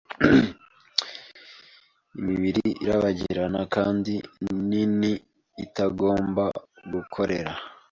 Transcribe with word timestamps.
"imibiri 2.19 2.67
irabagirana 2.83 3.61
kandi 3.75 4.13
nini 4.67 5.13
itagomba 5.65 6.45
gukorera 6.93 7.51